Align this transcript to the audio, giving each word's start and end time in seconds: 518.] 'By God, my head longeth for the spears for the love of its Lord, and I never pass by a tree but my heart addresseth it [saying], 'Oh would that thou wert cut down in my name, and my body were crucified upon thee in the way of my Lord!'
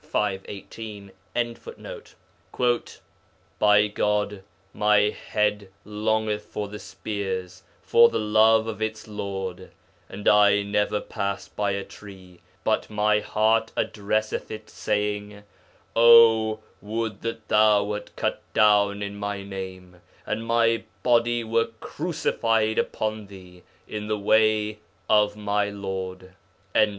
518.] 0.03 1.11
'By 3.59 3.87
God, 3.87 4.43
my 4.73 4.97
head 5.11 5.69
longeth 5.85 6.43
for 6.45 6.67
the 6.67 6.79
spears 6.79 7.61
for 7.83 8.09
the 8.09 8.17
love 8.17 8.65
of 8.65 8.81
its 8.81 9.07
Lord, 9.07 9.69
and 10.09 10.27
I 10.27 10.63
never 10.63 11.01
pass 11.01 11.47
by 11.47 11.73
a 11.73 11.83
tree 11.83 12.39
but 12.63 12.89
my 12.89 13.19
heart 13.19 13.71
addresseth 13.77 14.49
it 14.49 14.71
[saying], 14.71 15.43
'Oh 15.95 16.61
would 16.81 17.21
that 17.21 17.47
thou 17.47 17.83
wert 17.83 18.15
cut 18.15 18.41
down 18.55 19.03
in 19.03 19.15
my 19.17 19.43
name, 19.43 20.01
and 20.25 20.43
my 20.47 20.81
body 21.03 21.43
were 21.43 21.67
crucified 21.79 22.79
upon 22.79 23.27
thee 23.27 23.61
in 23.87 24.07
the 24.07 24.17
way 24.17 24.79
of 25.07 25.35
my 25.37 25.69
Lord!' 25.69 26.33